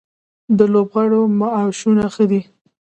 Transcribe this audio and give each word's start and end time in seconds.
د 0.57 0.59
لوبغاړو 0.73 1.21
معاشونه 1.39 2.03
ښه 2.13 2.25
دي؟ 2.31 2.41